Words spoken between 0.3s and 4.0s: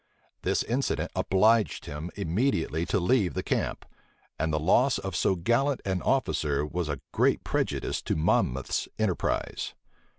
This incident obliged him immediately to leave the camp;